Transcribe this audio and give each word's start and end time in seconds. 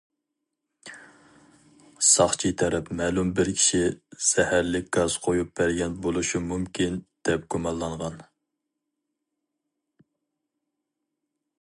ساقچى 2.11 2.51
تەرەپ 2.61 2.87
مەلۇم 3.01 3.29
بىر 3.39 3.51
كىشى 3.59 3.81
زەھەرلىك 4.29 4.89
گاز 4.97 5.17
قۇيۇپ 5.27 5.53
بەرگەن 5.61 5.99
بولۇشى 6.07 6.43
مۇمكىن، 6.53 6.97
دەپ 7.31 7.47
گۇمانلانغان. 7.57 8.17